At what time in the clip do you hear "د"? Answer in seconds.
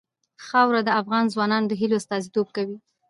0.85-0.89, 1.69-1.73